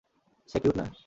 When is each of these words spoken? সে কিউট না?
সে 0.49 0.57
কিউট 0.59 0.75
না? 0.77 0.85